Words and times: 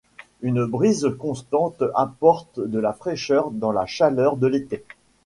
Une 0.41 0.65
brise 0.65 1.11
constante 1.19 1.83
apporte 1.93 2.59
de 2.59 2.79
la 2.79 2.91
fraîcheur 2.91 3.51
dans 3.51 3.71
la 3.71 3.85
chaleur 3.85 4.35
de 4.35 4.47
l'été. 4.47 4.83